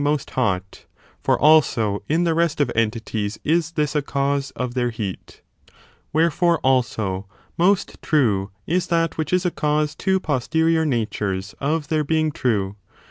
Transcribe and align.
]THE 0.01 0.05
PURSUIT 0.05 0.15
OF 0.21 0.25
TRUTH 0.25 0.33
49 0.33 0.45
hot; 0.63 0.85
for 1.21 1.39
also 1.39 2.03
in 2.09 2.23
the 2.23 2.33
rest 2.33 2.59
of 2.59 2.71
entities 2.73 3.37
is 3.43 3.73
this 3.73 3.95
a 3.95 4.01
cause 4.01 4.49
of 4.55 4.73
their 4.73 4.89
heat. 4.89 5.43
Wherefore, 6.11 6.57
also, 6.63 7.27
most 7.55 8.01
true 8.01 8.49
is 8.65 8.87
that 8.87 9.19
which 9.19 9.31
is 9.31 9.45
a 9.45 9.51
cause 9.51 9.93
to 9.97 10.19
posterior 10.19 10.87
natures 10.87 11.53
of 11.59 11.89
their 11.89 12.03
being 12.03 12.31
true. 12.31 12.77